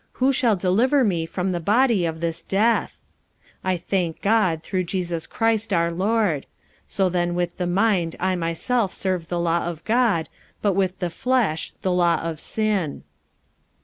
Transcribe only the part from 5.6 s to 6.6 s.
our Lord.